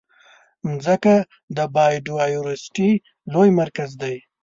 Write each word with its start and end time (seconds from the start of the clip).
مځکه 0.69 1.15
د 1.55 1.57
بایوډایورسټي 1.73 2.91
لوی 3.33 3.49
مرکز 3.59 3.89
دی. 4.01 4.15